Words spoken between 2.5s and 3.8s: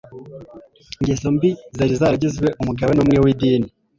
umugabane umwe w’idini.